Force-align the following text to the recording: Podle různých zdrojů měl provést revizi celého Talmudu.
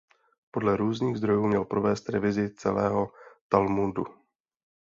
Podle 0.51 0.77
různých 0.77 1.17
zdrojů 1.17 1.47
měl 1.47 1.65
provést 1.65 2.09
revizi 2.09 2.53
celého 2.55 3.13
Talmudu. 3.49 4.03